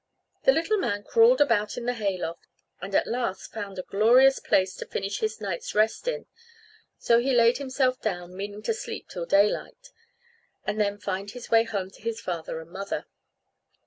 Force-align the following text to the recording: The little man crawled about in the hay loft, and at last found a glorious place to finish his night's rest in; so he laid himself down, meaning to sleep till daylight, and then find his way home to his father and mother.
The 0.45 0.51
little 0.51 0.79
man 0.79 1.03
crawled 1.03 1.39
about 1.41 1.77
in 1.77 1.85
the 1.85 1.93
hay 1.93 2.17
loft, 2.17 2.47
and 2.81 2.95
at 2.95 3.05
last 3.05 3.53
found 3.53 3.77
a 3.77 3.83
glorious 3.83 4.39
place 4.39 4.75
to 4.77 4.87
finish 4.87 5.19
his 5.19 5.39
night's 5.39 5.75
rest 5.75 6.07
in; 6.07 6.25
so 6.97 7.19
he 7.19 7.35
laid 7.35 7.59
himself 7.59 8.01
down, 8.01 8.35
meaning 8.35 8.63
to 8.63 8.73
sleep 8.73 9.09
till 9.09 9.27
daylight, 9.27 9.91
and 10.65 10.81
then 10.81 10.97
find 10.97 11.29
his 11.29 11.51
way 11.51 11.65
home 11.65 11.91
to 11.91 12.01
his 12.01 12.19
father 12.19 12.59
and 12.59 12.71
mother. 12.71 13.05